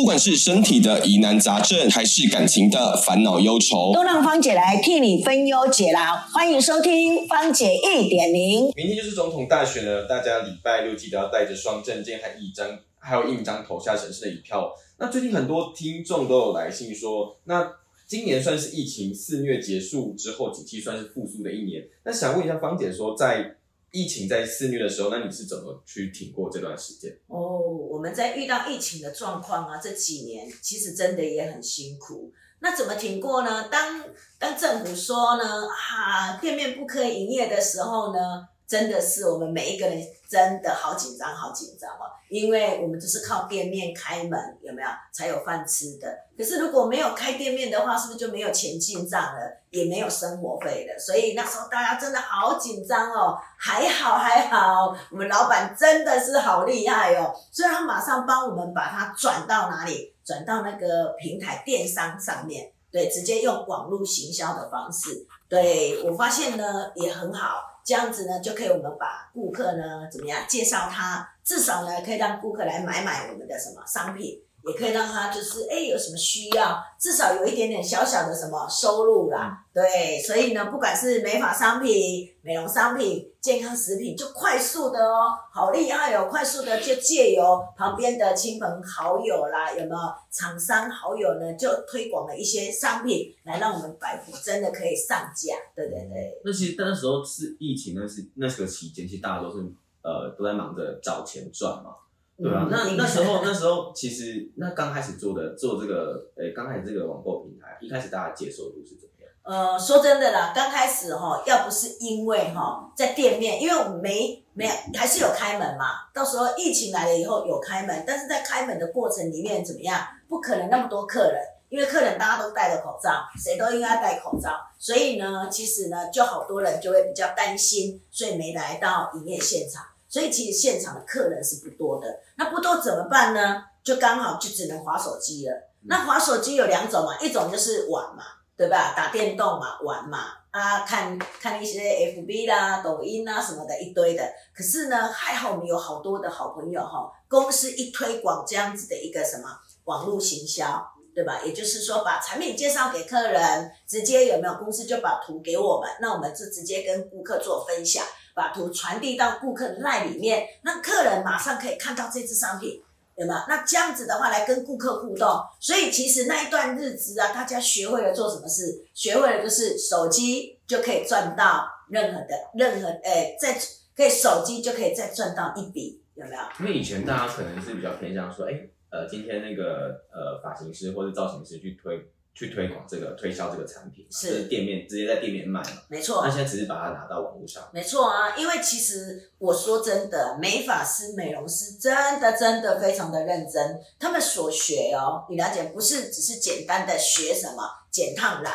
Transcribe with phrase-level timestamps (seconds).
[0.00, 6.16] 不管是身体的疑难杂症，还是感情的烦恼忧愁，都让芳姐来替你分忧解劳。
[6.32, 8.72] 欢迎收听芳姐一点零。
[8.74, 12.66] 明天就是总统大选了，大家礼拜六记得要带着双证件，和一张，
[12.98, 14.72] 还有印章投下神圣的一票。
[14.98, 17.70] 那最近很多听众都有来信说，那
[18.08, 21.84] 今年算是疫情肆虐结束之后，景气算是复苏的一年。
[22.06, 23.54] 那想问一下芳姐，说在
[23.92, 27.10] 疫情在肆虐的时候，那你是怎么去挺过这段时间？
[27.26, 32.32] 哦，我们在遇到疫情的状况啊，这几年其实真的也很辛苦。
[32.60, 33.68] 那怎么挺过呢？
[33.68, 34.04] 当
[34.38, 38.46] 当政府说呢，哈，店面不可以营业的时候呢？
[38.70, 42.06] 真的是我们每一个人真的好紧张，好紧张哦！
[42.28, 46.06] 因为我们就是靠店面开门，有没有才有饭吃的？
[46.38, 50.96] 可是如果没有开店面的话，是不是就没有钱进账了，也没有生活费了？
[51.00, 53.36] 所以那时候大家真的好紧张哦。
[53.58, 60.14] 还好还好，我们老板真的是好厉害哦，所以他马上帮我们把它转到哪里？
[60.24, 65.26] 转到那个平台电商上面，对，直接用网络行销的方式。
[65.48, 67.69] 对我发现呢也很好。
[67.90, 74.40] 这样子呢，就可以我们把顾客呢怎么样介绍他，至少呢可以让顾客来买买我们的什么商品。
[74.66, 89.98] 也可以让他就是哎有什么需要，至少有一点点小小的什么收入啦，对，所以呢，不管是美发商品、美容商品、健康食品，就快速的哦，好厉害哦，快速的就借由旁边的亲朋好友啦，有没有
[90.30, 96.40] 厂商好友呢，就推广了一些商品来让我们百福真的可以上架，对对对。
[96.44, 99.58] 那其实那时候是疫情，那是那个期间，其实大家都是
[100.02, 101.94] 呃都在忙着找钱赚嘛。
[102.42, 109.30] 对啊，那那时候 那时候其实那刚开始做的做这个，诶，刚开始这个网购平台，一开始大家接受度是怎么样？
[109.42, 120.00] 呃，说真的啦，刚开始哈，要不是因为哈在店面，因为我们没没有还是有开门嘛，到时候疫情来了以后有开门，但是在开门的过程里面怎么样？
[120.28, 129.84] 不可能那么多客人，因为客人大家都戴着口罩，谁都应该戴口罩，所以呢，其实呢就好多人就会比较担心，所以没来到营业现场。
[130.10, 133.62] 所以其实现场的客人是不多的，那不多怎么办呢？
[133.82, 135.70] 就刚好就只能划手机了。
[135.86, 138.24] 那划手机有两种嘛，一种就是玩嘛，
[138.56, 138.92] 对吧？
[138.94, 140.18] 打电动嘛，玩嘛，
[140.50, 141.80] 啊，看看一些
[142.14, 144.22] FB 啦、抖音啊什么的一堆的。
[144.54, 149.48] 可是呢，还好我们有好多的好朋友哈，公司一推广这样子的一个什么
[149.84, 150.84] 网络行销，
[151.14, 151.40] 对吧？
[151.42, 158.04] 也就是说把产品介绍给客人，直接有没有公司就把图给我们，那我们就直接跟顾客做分享。
[158.40, 162.82] 把图传递到顾客赖里面，让客人马上可以看到这支商品，
[163.14, 163.44] 对吗？
[163.46, 165.28] 那这样子的话来跟顾客互动，
[165.60, 168.82] 所以其实那一段日子啊，大家学会了做什么事？
[168.94, 173.54] 学会了就是手机就可以赚到任何的任何，诶，在
[173.94, 176.40] 可以手机就可以再赚到一笔，有没有？
[176.60, 178.52] 因为以前大家可能是比较偏向说，哎，
[178.88, 182.10] 呃，今天那个呃发型师或者造型师去推。
[182.40, 185.82] 去推广这个推销这个产品，是店面直接在店面卖嘛？
[185.88, 186.24] 没错。
[186.24, 187.68] 那现在只是把它拿到网络上。
[187.70, 198.50] 没错啊，因为其实我说真的，美发师、美容师真的真的非常的认真，他们所学哦，你了解不是只是简单的学什么剪烫染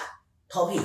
[0.50, 0.82] 头皮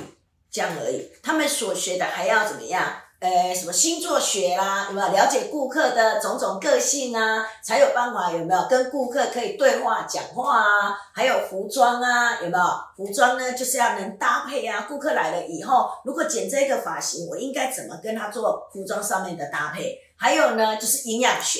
[0.51, 2.85] 这样而已，他们所学的还要怎么样？
[3.21, 7.45] 呃，什么星座学啦，有没有了解顾客的种种个性啊？
[7.61, 10.97] 才有办法有没有跟顾客可以对话讲话啊？
[11.13, 12.63] 还有服装啊，有没有？
[12.97, 14.87] 服装呢，就是要能搭配啊。
[14.89, 19.99] 顾客来了以后，如果剪这个发型，我应该怎么跟他做服装上面的搭配？
[20.17, 21.59] 还有呢，就是营养学，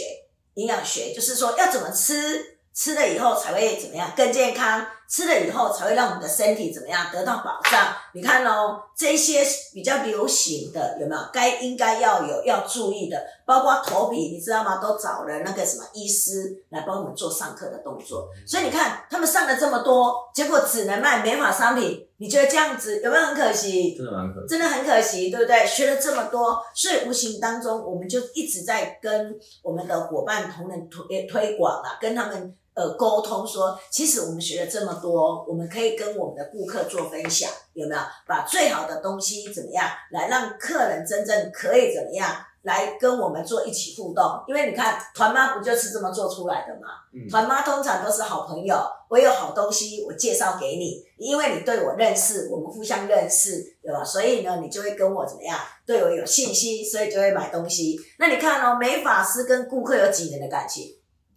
[0.56, 2.58] 营养学就是说要怎么吃。
[2.74, 4.10] 吃了以后才会怎么样？
[4.16, 4.88] 更健康。
[5.12, 7.94] 吃了以后才会让我们的身体怎么样得到保障？
[8.14, 11.22] 你看哦，这些比较流行的有没有？
[11.34, 14.78] 该应该要有要注意的，包括头皮，你知道吗？
[14.82, 18.30] 都找了那个什么医师来帮我们做上课的动作。
[18.48, 22.08] 所以你看，他们上了这么多，结果只能卖美发商品。
[22.16, 23.98] 你觉得这样子有没有很可惜？
[23.98, 25.68] 真的蛮可，真的很可惜，对不对？
[25.68, 32.56] 学了这么多，所以无形当中我们就一直在跟我们的伙伴同仁推推广啊，跟他们。
[32.74, 38.02] 呃，沟通说，其实我们学了这么多，我们可以跟我们的顾客做分享，有没有？
[38.26, 44.24] 把最好的东西怎么样，来让客人真正可以怎么样，来跟我们做一起互动？
[44.48, 46.88] 因为你看，团妈不就是这么做出来的吗？
[47.30, 48.78] 团妈通常都是好朋友，
[49.10, 54.02] 我有好东西，我介绍给你，因为你对我认识，我们互相认识，对吧？
[54.02, 58.00] 所以呢，你就会跟我怎么样，对我有信心，所以就会买东西。
[58.18, 60.86] 那你看哦，美发师跟顾客有几年的感情？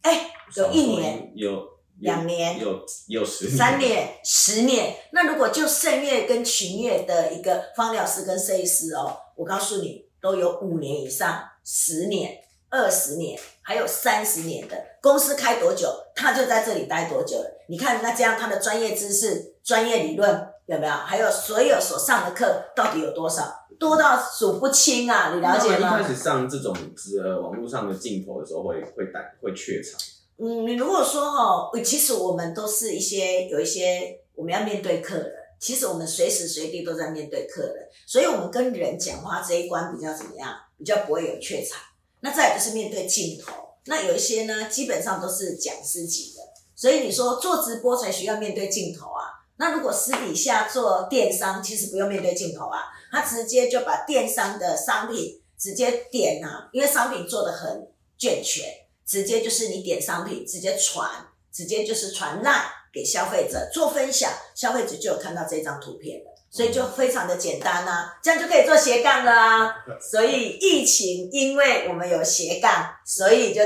[0.05, 1.67] 哎，有一年，有
[2.01, 4.95] 两年，有有十年，三年，十年。
[5.12, 14.77] 那如果就盛月跟群月的一个方疗师跟设计师哦，我告诉你，都有五年以上，十年、二十年，还有三十年的。
[15.01, 17.65] 公司开多久，他就在这里待多久了。
[17.71, 20.93] 你看，那这样他的专业知识、专业理论有没有？
[20.93, 23.64] 还有所有所上的课到底有多少？
[23.79, 25.35] 多到数不清啊！
[25.35, 25.99] 你了解吗？
[25.99, 26.76] 一开始上这种
[27.23, 30.00] 呃网络上的镜头的时候，会会带会怯场。
[30.37, 40.53] 嗯，你如果说哈，其实我们都是一些有一些我们要面对客人，其实我们随时随地都在面对客人，所以我们跟人讲话这一关比较怎么样？
[40.77, 41.81] 比较不会有怯场。
[42.20, 43.53] 那再就是面对镜头，
[43.87, 46.43] 那有一些呢，基本上都是讲自己的，
[46.75, 49.44] 所以你说做直播才需要面对镜头啊。
[49.56, 52.81] 那如果私底下做电商，其实不用面对镜头啊，
[53.15, 57.89] 他直接就把电商的商品直接点啊，因为商品做的很
[58.19, 58.65] 健全，
[59.07, 61.09] 直接就是你点商品，直接传，
[61.53, 66.31] 直接就是传烂给消费者做分享，消费者就有看到这张图片了。
[66.51, 69.75] 所以就非常的简单啊，这样就可以做斜杠了啊。
[70.01, 73.61] 所以疫情，因为我们有斜杠，所以就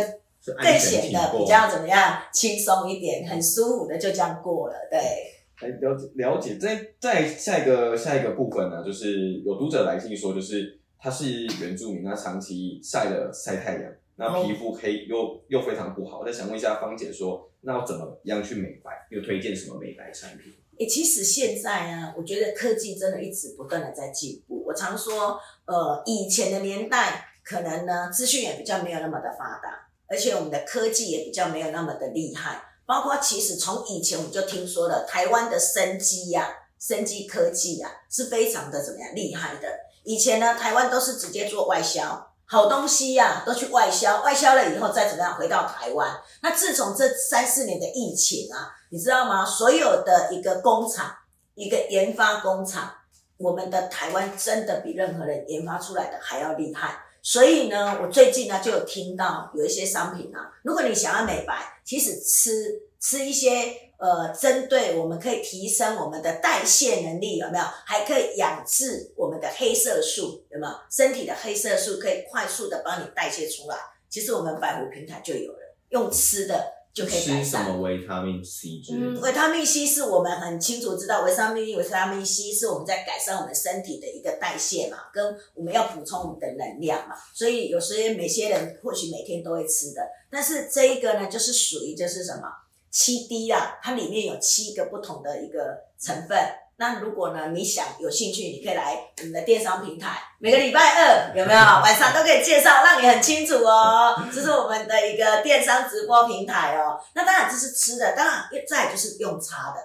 [0.57, 4.75] 更显得比较怎么样轻松一点，很舒服的就这样过了。
[4.91, 6.57] 对，来了解了解。
[6.57, 16.23] 在在下一个下一个部分呢，就是有读者来信说，就是他是原住民，那长期晒了晒太阳，那皮肤黑又又非常不好。
[16.25, 18.91] 那想问一下芳姐说，那要怎么样去美白？
[19.11, 20.53] 又推荐什么美白产品？
[20.79, 24.63] 诶，其实现在呢，我觉得科技真的一直不断的在进步。
[24.65, 32.63] 我常说，呃，以前的年代可能呢，资讯也比较没有那么的发达，而且我们的科技也比较没有那么的厉害。
[32.89, 36.49] 包括其实从以前我们就听说了，台湾的生机呀，
[36.81, 39.69] 生机科技呀，是非常的怎么样厉害的。
[40.05, 46.19] 以前呢，台湾都是直接做外销，好东西呀都去外销，外销了以后再怎么样回到台湾。
[46.41, 48.75] 那自从这三四年的疫情啊。
[48.91, 49.45] 你知道吗？
[49.45, 51.15] 所有的一个工厂，
[51.55, 52.91] 一个研发工厂，
[53.37, 56.99] 我们的台湾真的比任何人研发出来的还要厉害。
[57.23, 67.65] 所以呢，我最近呢就有听到有一些商品啊，如果你想要美白，其实吃吃一些呃，针对我们可以提升我们的代谢能力，有没有？
[67.85, 70.73] 还可以养制我们的黑色素，有没有？
[70.91, 73.77] 身体的黑色素可以快速的帮你代谢出来。
[74.09, 76.78] 其实我们百湖平台就有了，用吃的。
[76.93, 77.65] 就可以改善。
[77.65, 78.83] 什么维他命 C？
[78.91, 87.15] 嗯，维他命 C 是我们很清楚知道，维他命维他命 C 是我们在改善我们身体的一个代谢嘛，跟我们要补充我们的能量嘛。
[87.35, 92.43] 所以有时每些人或许每天都会吃的，但是这一个呢，就是属于就是什么
[92.91, 96.39] 七 D 啊，它里面有七个不同的一个成分。
[96.81, 104.17] 那如果呢，你想有兴趣，你可以来我们的电商平台，每个礼拜二有没有 晚上都可以介绍，让你很清楚哦。
[104.33, 106.97] 这是我们的一个电商直播平台哦。
[107.17, 109.81] 那当然这是吃的，当然再就是用擦的，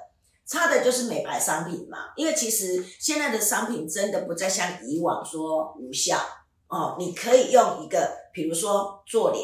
[0.45, 1.97] 擦的就是美白商品嘛。
[2.15, 6.19] 因为其实现在的商品真的不再像以往说无效
[6.67, 6.95] 哦。
[6.99, 9.43] 你可以用一个，比如说做脸，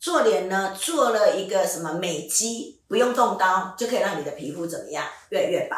[0.00, 5.76] 做脸呢做了一个什么美肌，不用动刀就可以让你的皮肤怎么样，越来越白。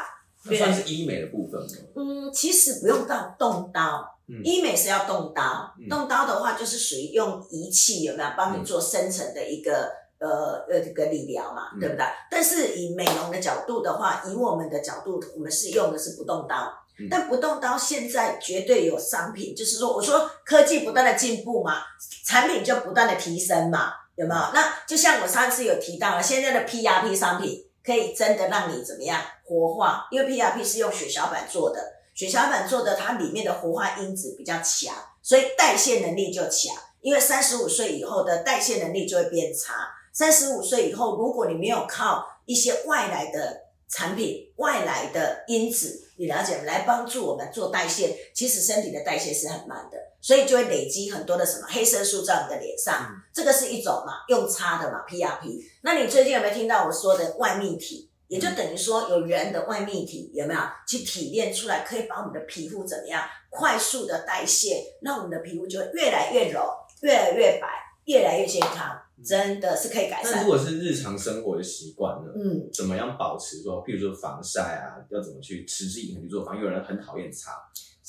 [0.56, 1.68] 算是医美的部分吗？
[1.96, 4.04] 嗯，其实不用到动刀，
[4.44, 5.74] 医美是要动刀。
[5.88, 12.04] 动刀的话，就是属于用仪器有没有帮你做深层的一个呃呃这个理疗嘛，对不对？
[12.30, 16.72] 但是以美容的角度的话，以我们的角度，我们是用的是不动刀。
[17.08, 21.82] 但不动刀现在绝对有商品，就是说我说科技不断的进步嘛，
[22.26, 24.40] 产品就不断的提升嘛，有没有？
[24.52, 27.67] 那就像我上次有提到了，现在的 PRP 商品。
[27.88, 30.07] 可以真的让你怎么样活化？
[30.11, 31.83] 因为 PRP 是用血小板做的，
[32.14, 36.76] 血小板做的，它里面的活化因子比较强，所以代谢能力就强。
[37.00, 39.88] 因为三十五岁以后的代谢能力就会变差。
[40.12, 53.11] 三十五岁以后，如果你没有靠一些外来的产品、外来的因子，你了解来帮助我们做代谢，其实身体的代谢是很慢的，所以就会累积很多的什么黑色素在你的脸上。
[53.33, 55.64] 这个是一种嘛，用擦的嘛，PRP。
[55.83, 58.11] 那你最近有没有听到我说的外泌体？
[58.26, 66.68] 也就等于说有人的外泌体有没有去提炼出来，可以把我们的皮肤怎么样快速的代谢，让我们的皮肤就会越来越柔，
[67.00, 67.66] 越来越白，
[68.04, 70.32] 越来越健康，真的是可以改善。
[70.32, 72.32] 那如果是日常生活的习惯呢？
[72.37, 76.44] 嗯，怎么样保持说，譬如说防晒啊，要怎么去持之以恒去做？
[76.44, 77.52] 防有人很讨厌擦，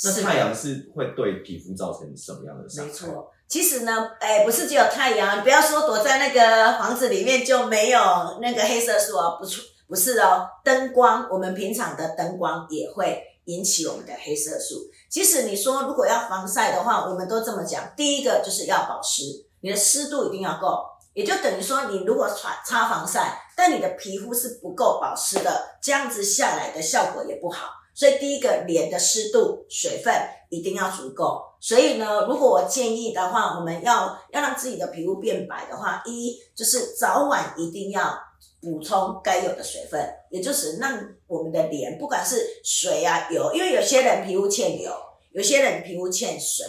[0.04, 2.92] 那太阳是会对皮肤造成什么样的伤害？
[2.92, 3.32] 没错。
[3.48, 8.00] 其实呢，哎，不是只有太阳，不要说躲在那个房子里面就没有
[8.40, 14.92] 那个黑色素哦，不出不是哦，灯光，我们平常的灯光也会引起我们的黑色素。
[15.10, 19.24] 即使你说如果要防晒的话，我们都这么讲，第一个就是要保湿，
[19.62, 20.86] 你的湿度一定要够，
[21.20, 27.72] 也就等于说你如果擦擦防晒，但你的皮肤是不够保湿的，这样子下来的效果也不好。
[27.94, 30.16] 所以第一个脸的湿度、水分
[30.50, 31.44] 一定要足够。
[31.60, 38.18] 所以呢，如果我建议的话，我们要要让自己的皮肤变白的话，一就是早晚一定要
[38.62, 40.98] 补充该有的水分，也就是让
[41.28, 44.90] 我们的脸，不管是水啊油，因为有些人皮肤欠油，
[45.34, 46.66] 有些人皮肤欠水，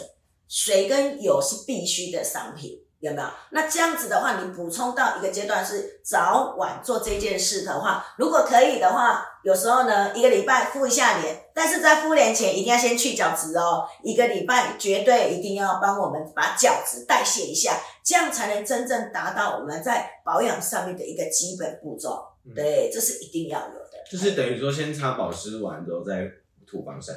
[0.49, 2.77] 水跟油是必须的商品。
[3.01, 3.27] 有没有？
[3.49, 13.87] 那这样子的话，你补充到一个阶段是早晚做这件事的话，如果可以的话，有时候呢，一个礼拜敷一下脸，但是在敷脸前一定要先去角质哦。
[14.03, 22.23] 一个礼拜绝对一定要帮我们把角质代谢一下，这样才能真正达到我们在保养上面的一个基本步骤。
[22.55, 24.03] 对，这是一定要有的。
[24.11, 26.29] 就是等于说，先擦保湿完之后再
[26.67, 27.13] 涂防晒。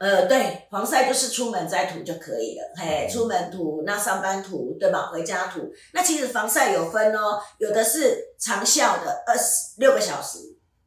[0.00, 5.10] 呃，对，防晒就是出门再涂就可以了，嘿，出门涂，那上班涂，对吧？
[5.12, 5.70] 回家涂。
[5.92, 10.38] 那其实防晒有分哦，有的是长效的二十六个小时，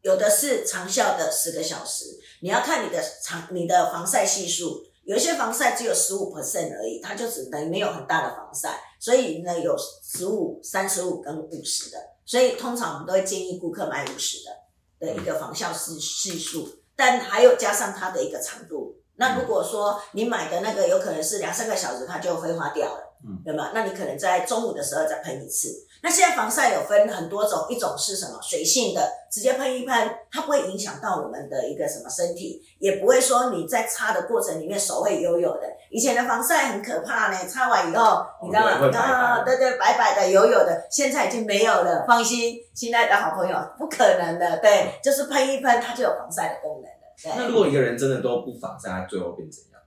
[0.01, 2.05] 有的是长效的十个小时。
[2.41, 8.82] 你要看你的长，你的防晒系数，有一些防晒只有十五 percent 而已，它就只等于没有很大的防晒。
[9.00, 18.92] 所以呢，有十五、三十五跟五十的，所以通常我们都会建议顾客买五十的的一个防效系系数，但还有加上它的一个长度。
[19.15, 23.72] 那如果说你买的那个有可能是两三个小时它就挥发掉了，嗯，对吗？
[23.74, 25.70] 那你可能在中午的时候再喷一次。
[26.01, 35.67] 那现在防晒有分很多种，一种是什么水性的，直接喷一喷，它不会影响到我们的一个什么身体，也不会说你在擦的过程里面手会油油的。
[35.89, 38.89] 以前的防晒很可怕呢，擦完以后你知道吗？
[39.00, 46.91] 啊，对对，白白的油油的，现在已经没有了，放心，亲爱的好朋友，不可能的，对，就是喷一喷它就有防晒的功能。
[47.38, 49.82] 那如果一个人真的都不防晒，最后变怎样？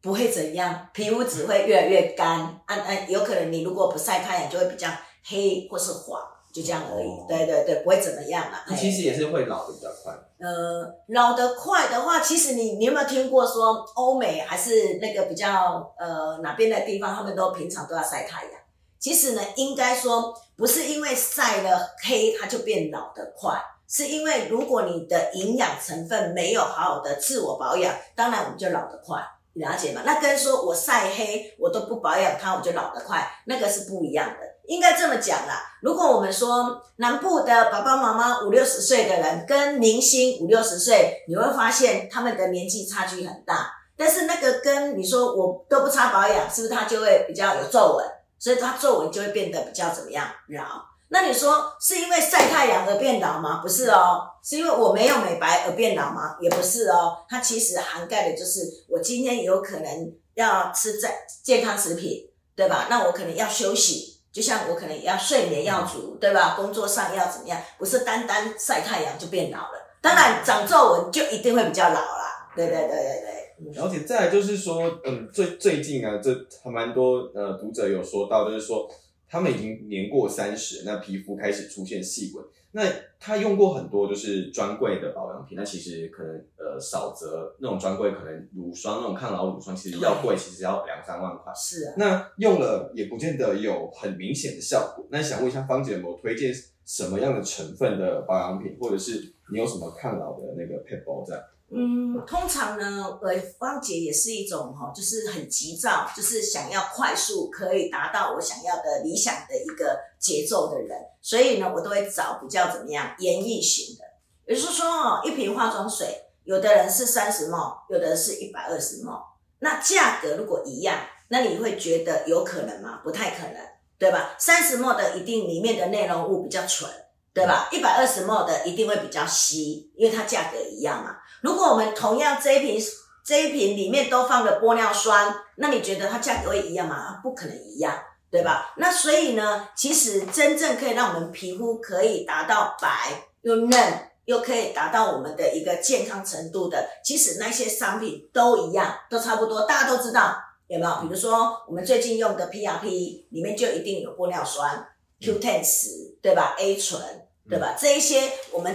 [0.00, 2.60] 不会怎样，皮肤只会越来越干。
[2.66, 4.88] 按按，有可能你如果不晒太阳，就会比较
[5.24, 7.08] 黑或是黄，就这样而已。
[7.28, 8.64] 对对对，不会怎么样啊。
[8.76, 10.14] 其实也是会老的比较快。
[10.38, 18.52] 呃，老得快的话，其实你你有没有听过说欧美还是那个比较呃哪边的地方，他们都平常都要晒太阳。
[19.00, 23.60] 其实呢，应该说不是因为晒了黑，它就变老得快。
[23.88, 29.20] 是因为如果你的营养成分没有好好的自我保养，当然我们就老得快，
[29.54, 30.02] 你了解吗？
[30.04, 34.36] 那跟说我晒黑我都不保养它，我就老得快，那个是不一样的。
[34.66, 43.72] 应该这么讲啦，如果我们说南部的爸爸妈妈五六十岁的人跟明星五六十岁，你会发现他们的年纪差距很大。
[43.96, 48.06] 但是那个跟你说我都不擦保养，是不是他就会比较有皱纹？
[48.38, 50.84] 所以他皱纹就会变得比较怎么样老？
[51.10, 53.62] 那你说是因为晒太阳而变老吗？
[53.62, 56.36] 不是哦，是因为我没有美白而变老吗？
[56.38, 62.88] 也不是哦，它其实涵盖的就是我今天有可能要吃在健康食品，对吧？
[62.90, 66.54] 那我可能要休息，就像我可能要睡眠要足，对吧？
[66.56, 67.58] 工作上要怎么样？
[67.78, 69.96] 不是单单晒太阳就变老了。
[70.02, 72.50] 当然长皱纹就一定会比较老啦。
[72.54, 73.82] 对对对对对。
[73.82, 74.04] 而且。
[74.04, 76.30] 再来就是说，嗯，最最近啊，这
[76.62, 78.86] 还蛮多呃读者有说到，就是说。
[79.28, 82.44] 他们已经年过三十，那皮肤开始出现细纹。
[82.70, 82.82] 那
[83.18, 91.52] 他用过很多就是专柜的保养品，那其实可能呃少则那种专柜可能乳霜那种抗老乳霜，其实要贵，其实要两三万块。
[91.54, 91.94] 是啊。
[91.96, 95.06] 那用了也不见得有很明显的效果。
[95.10, 96.52] 那想问一下芳姐有没有推荐
[96.84, 101.42] 什么样的成分的保养品，或者是你有什么抗老的那个配包在？
[101.70, 114.04] 嗯，通常呢，呃，光洁也是一种哈，就是很急躁，就是想要快速可以达到我想要的理想的一个节奏的人，所以呢，我都会找比较怎么样演绎型的。
[114.46, 116.06] 也就是说哦，一瓶化妆水，
[116.44, 119.22] 有的人是三十毛，有的是一百二十毛，
[119.58, 120.98] 那价格如果一样，
[121.28, 123.02] 那你会觉得有可能吗？
[123.04, 123.56] 不太可能，
[123.98, 124.34] 对吧？
[124.38, 126.90] 三十毛的一定里面的内容物比较纯，
[127.32, 127.68] 对吧？
[127.70, 131.16] 一百二十毛的一定会比较稀，因为它价格一样嘛。
[131.42, 132.80] 如果我们同样这一瓶
[133.24, 137.20] 这一瓶里面都放了玻尿酸，那你觉得它价格会一样吗？
[137.22, 137.94] 不可能一样，
[138.30, 138.72] 对吧？
[138.76, 150.92] 那所以呢，其实真正可以让我们皮肤可以达到白又嫩，又可以达到我们的一个健康程度的，其实那些商品都一样，都差不多，大家都知道有没有？
[151.02, 154.84] 比如说我们最近用的 PRP 里面就一定有玻尿酸、
[155.20, 157.00] Q10 十，对吧？A 醇，
[157.48, 157.76] 对吧？
[157.78, 158.74] 这一些我们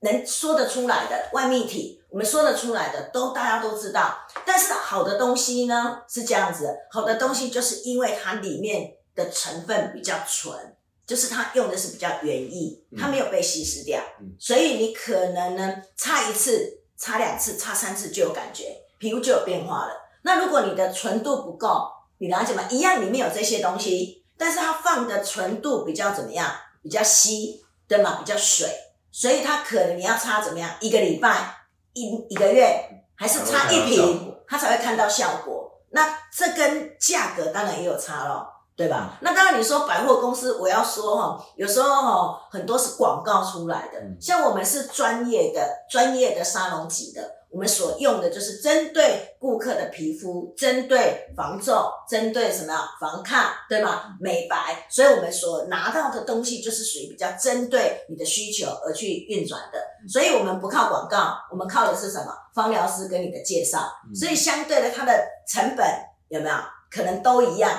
[0.00, 2.00] 能说得出来的外泌体。
[2.10, 14.00] 我们说得出来的都大家都知道，但是好的东西呢是这样子，好的东西就是因为它里面的成分比较纯，就是它用的是比较原液，它没有被稀释掉，
[14.38, 19.90] 所以你可能呢擦一次、擦两次、擦三次就有感觉，皮肤就有变化了。
[20.22, 22.64] 那如果你的纯度不够，你了解吗？
[22.70, 26.50] 一样里面有这些东西，但是它放的纯度比较怎么样？
[26.82, 28.18] 比较稀，对吗？
[28.20, 28.68] 比较水，
[29.10, 30.70] 所以它可能你要擦怎么样？
[30.80, 31.60] 一个礼拜。
[31.96, 35.70] 一一个月还是擦一瓶，它才会看到效果。
[35.90, 39.16] 那这跟价格当然也有差咯，对吧？
[39.20, 47.22] 那当然你说百货公司，我要说哈，有时候哈很多是广告出来的，嗯像我们是专业的专业的沙龙级的，
[47.54, 54.16] 我们所用的就是针对顾客的皮肤，针对防皱，针对什么呀防抗，对吗？
[54.20, 62.34] 美白，所以我们所拿到的东西就是属于比较针对你的需求而去运转的，所以我们不靠广告，我们靠的是什么？
[62.52, 65.12] 芳疗师跟你的介绍，嗯所以相对的它的
[65.48, 65.86] 成本
[66.30, 66.56] 有没有
[66.90, 67.70] 可能都一样，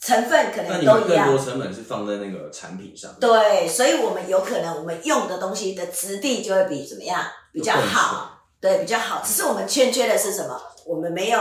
[0.00, 1.44] 成分可能都一样你们更多。
[1.44, 8.33] 成本是放在那个产品上面，对，所以我们有可能我们用的东西的质地就会比怎么样比较好，
[8.64, 9.20] 对，比较好。
[9.22, 10.58] 只是我们欠缺的是什么？
[10.86, 11.38] 我们没有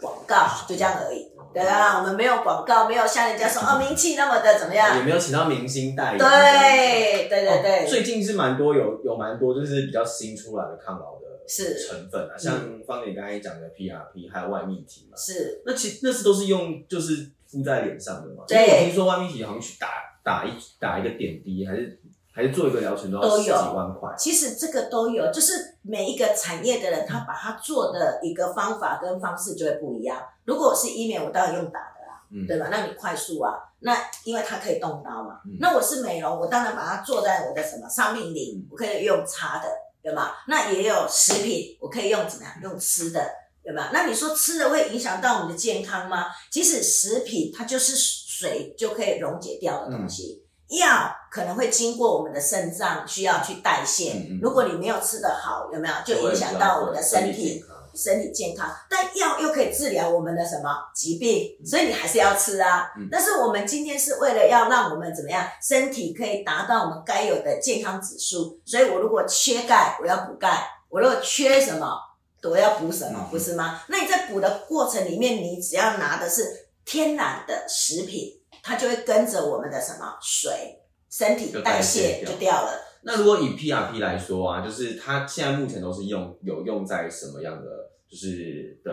[0.00, 1.30] 广告，就这样而已。
[1.52, 5.04] 对啊，我们没有广告，没有像人家说 哦名气那么的怎么样也样？
[5.06, 6.18] 没有请到明星代言。
[6.18, 12.52] 对对对对，哦最近是蛮多有有蛮多就是比较新出来的抗老的是成分啊，像
[12.84, 18.42] 方姐刚才讲的 PRP 还有外泌体嘛，是那其那是都是用就是敷在脸上的嘛。
[18.48, 19.88] 对因为我听说外泌体好像去打
[20.24, 20.50] 打一
[20.80, 22.00] 打一个点滴，还是
[22.34, 24.12] 还是做一个疗程都要十几都有万块。
[24.18, 30.20] 其实这个都有，就是每一个产业的人，他把他做的一个方法跟方式就会不一样。
[30.44, 32.68] 如果我是医美，我当然用打的啦，嗯对吧？
[32.70, 35.40] 那你快速啊，那因为它可以动刀嘛。
[35.46, 39.68] 嗯那我是美容，我当然把它做在我的什么上面领，我可以用擦的，
[40.02, 40.44] 对吧？
[40.48, 42.52] 那也有食品，我可以用怎么样？
[42.62, 43.20] 用吃的。
[43.66, 43.88] 对吧？
[43.94, 46.26] 那你说吃的会影响到我们的健康吗？
[46.50, 54.12] 即使食品它就是水就可以溶解掉的东西，药可能会经过我们的肾脏需要去代谢。
[54.12, 58.68] 嗯嗯如果你没有吃得好，有没有就影响到我们的身体身体健康？
[58.90, 62.90] 但药又可以治疗我们的什么疾病，所以你还是要吃啊。
[62.96, 68.60] 嗯但是我们今天是为了要让我们怎么样，身体可以达到我们该有的健康指数。
[68.64, 70.50] 所以我如果缺钙，我要补钙；
[70.88, 71.96] 我如果缺什么，
[72.42, 73.80] 我要补什么嗯，不是吗？
[73.88, 80.80] 那你在补的过程里面，你只要拿的是天然的食品，它就会跟着我们的什么水，
[81.10, 82.80] 身体代代谢就掉了。
[83.02, 88.90] 那如果以 PRP 来说啊，就是它现在目前都是用有用在什么样的就是的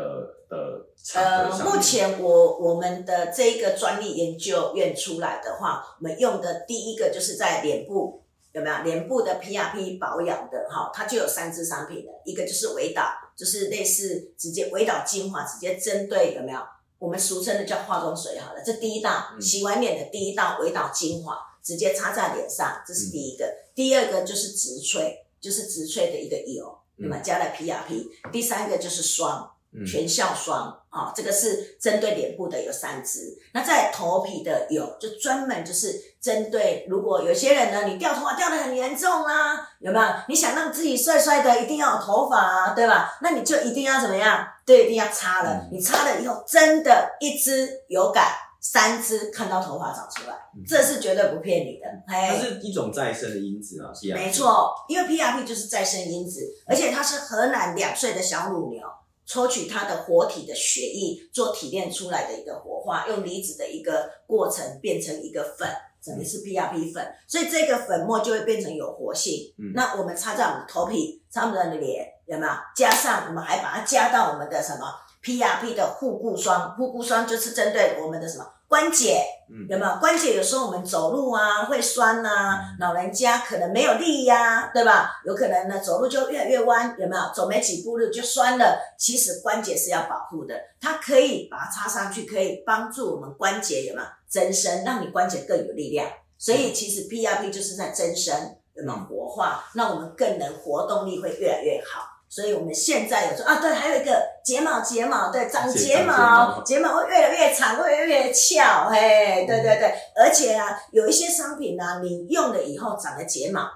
[0.50, 1.50] 的呃？
[1.64, 13.06] 目前我我们的这一个专利研究院出来的话，我们用的第一个就是在脸部有没有脸部的 PRP 保养的哈，它就有三支商品的，一个就是维导，
[13.38, 16.60] 就是类似直接维导精华，直接针对有没有
[17.02, 23.52] 我们俗称的叫化妆水好了，这第一道嗯洗完脸的第一道维导精华，直接擦在脸上，这是第一个。
[23.74, 28.06] 第二个就是植萃，就是植萃的一个油，那么加了 PRP。
[28.32, 33.34] 第三个就是霜，嗯全效霜啊、这个是针对脸部的有三支。
[33.54, 40.06] 那在头皮的有，就专门就是针对，如果有些人呢，你掉头发掉的很严重啊，有没有？
[40.28, 43.18] 你想让自己帅帅的，一定要有头发啊，对吧？
[43.22, 44.46] 那你就一定要怎么样？
[44.66, 45.52] 对，一定要擦了。
[45.54, 51.86] 嗯你擦了以后，真的，一支有感，三支看到头发长出来，嗯这是绝对不骗你的。
[52.06, 54.30] 哎，它是一种再生的因子啊，PRP 没。
[54.30, 58.86] 错，因为 PRP 就是再生因子，而且它是河南两岁的小乳牛
[59.26, 65.70] 抽取它的活体的血液做提炼出来的一个活化，用离子的一个过程变成一个粉，
[66.06, 69.54] 等于是 PRP 粉，所以这个粉末就会变成有活性。
[69.58, 72.52] 嗯那我们擦在我们的头皮，擦我们的脸，有没有？
[72.76, 74.88] 加上我们还把它加到我们的什么
[75.24, 79.96] PRP 的护固霜，护固霜就是针对我们的什么关节，嗯有没有？
[80.00, 85.22] 关节有时候我们走路啊会酸呐、老人家可能没有力呀、对吧？
[85.26, 87.22] 有可能呢走路就越来越弯，有没有？
[87.34, 88.80] 走没几步路就酸了。
[88.98, 96.08] 其实关节是要保护的，它可以把它插上去，可以帮助我们关节有没有增生，让你关节更有力量。
[96.38, 98.34] 所以其实 PRP 就是在增生，
[98.74, 99.66] 有没有活化？
[99.76, 102.08] 那我们更能活动力会越来越好。
[102.32, 113.70] 所以我们现在有说啊，对，还有一个睫毛，睫毛对，长睫毛毛，睫毛会越来越长，会越来越翘，嘿，对对对，而且啊，有一些商品啊，你用了以后长了睫毛，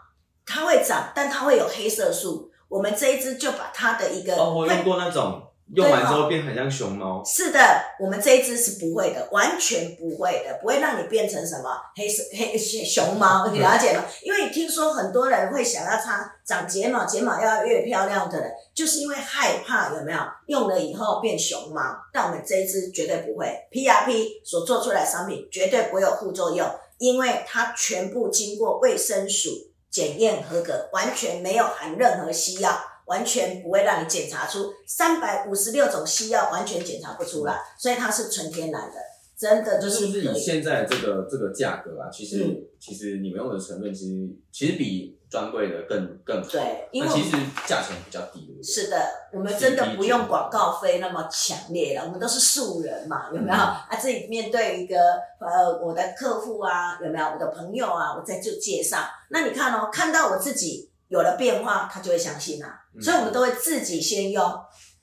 [0.45, 2.49] 它会长，但它会有黑色素。
[2.69, 7.59] 我们这一支就把它的一个哦，我用过那种用完之后变很像熊猫，是的，
[7.99, 14.05] 我们这一支是不会的，完全不会的，不会让你变成什么黑色黑熊猫，你了解吗？
[14.21, 21.81] 因为听说很多人会想要擦长睫毛，睫毛要越漂亮的人，就是因为害怕有没有用了以后变熊猫。
[22.13, 29.49] 但我们这一支绝对不会，PRP 所做出来的商品绝对不会有副作用，因为它全部经过卫生署
[29.89, 32.79] 检验合格，完全没有含任何西药。
[33.05, 38.95] 完全不会让你检查出三百五十六种西药，完全检查不出来，所以它是纯天然的，
[39.37, 40.33] 真的就就是是不是以。
[40.33, 46.47] 以现在的这个这个价格啊，其实、嗯其实你们用的成分其实其实比专柜的更更好。
[46.51, 47.31] 对，因为其实
[47.65, 48.61] 价钱比较低？
[48.61, 48.95] 是的，
[49.33, 53.57] 我们真的不用广告费那么强烈了，我们都是素人嘛，有没有？
[53.57, 54.95] 啊，自己面对一个
[55.39, 57.25] 呃我的客户啊，有没有？
[57.25, 64.43] 我的朋友啊，我在做介绍，那你看哦，看到我自己有了变化，他就会相信啊，嗯所以我们都会自己先用。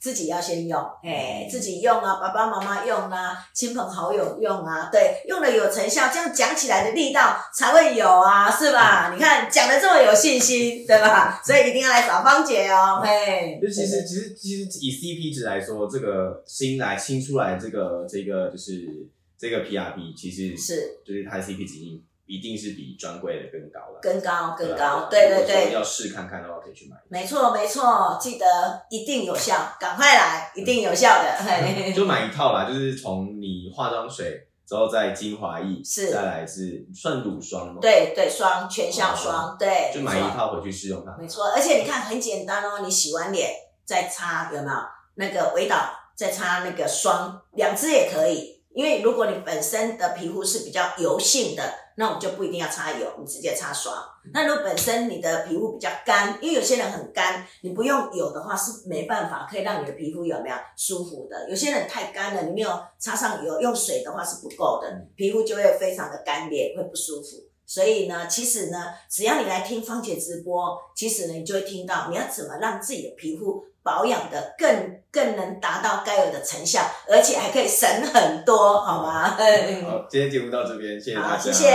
[0.02, 9.12] 自己要先用，哎，自己用啊，爸爸妈妈用啊，亲朋好友用啊，对，用了有成效，这样讲起来的力道才会有啊，是吧？
[9.14, 11.40] 你看讲的这么有信心，对吧？
[11.46, 13.60] 所以一定要来找芳姐哦，嘿。
[13.62, 23.98] 就其实其实其实以 CP 值来说，这个新来新出来这个这个就是这个 PRP，其实是就是它的 CP 值一定一定是比专柜的更高了。
[24.00, 26.96] 更高更啊高，对对对，要试看看的话，可以去买。
[27.08, 28.46] 没错没错，记得
[28.90, 41.14] 一定有效，赶快来，一定有效的，嘿， 就买一套啦，就是从你化妆水之后再精华液，是再来是算乳霜吗？，对对，霜全效霜，对，就买一套回去试用它。
[41.18, 43.50] 没错，而且你看很简单哦，你洗完脸
[43.84, 44.76] 再擦有没有
[45.16, 45.76] 那个维导，
[46.16, 48.51] 再擦那个霜，两支也可以。
[48.74, 51.62] 因为如果你本身的皮肤是比较油性的，
[51.96, 53.94] 那我们就不一定要擦油，你直接擦霜。
[54.32, 61.50] 那如果本身你的皮肤比较干，因为有些人很干，你不用油的话是没办法可以让你的皮肤有没有舒服的。
[61.50, 67.44] 有些人太干了，你没有擦上油，用水的话是不够的，皮肤就会非常的干裂，会不舒服。
[67.66, 79.30] 所以呢，其实呢，只要你来听芳姐直播，其实呢，你就会听到你要怎么让自己的皮肤保养的更更能达到该有的成效，而且还可以省很多，好吗？
[79.30, 81.28] 好，今天节目到这边，谢谢大家。
[81.28, 81.68] 好，谢谢。